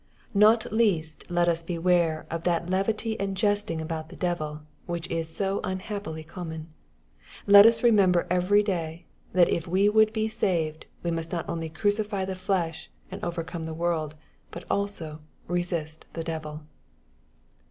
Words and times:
Not 0.33 0.73
least 0.73 1.29
let 1.29 1.47
us 1.47 1.61
beware 1.61 2.25
of 2.31 2.41
that 2.41 2.67
levity 2.67 3.19
and 3.19 3.37
jesting 3.37 3.79
about 3.79 4.09
the 4.09 4.15
devil, 4.15 4.61
which 4.87 5.07
is 5.11 5.29
so 5.29 5.59
unhappily 5.63 6.23
common. 6.23 6.73
Let 7.45 7.67
us 7.67 7.83
remember 7.83 8.25
every 8.27 8.63
day, 8.63 9.05
that 9.33 9.47
if 9.47 9.67
we 9.67 9.87
jjoold 9.89 10.11
be 10.11 10.27
saved, 10.27 10.87
we 11.03 11.11
must 11.11 11.31
not 11.31 11.47
only 11.47 11.69
crucify 11.69 12.25
the 12.25 12.33
flesh, 12.33 12.89
and 13.11 13.23
overcome 13.23 13.65
the 13.65 13.75
world, 13.75 14.15
but 14.49 14.67
alao" 14.69 15.19
resist 15.57 16.07
the 16.13 16.23
devil." 16.23 16.63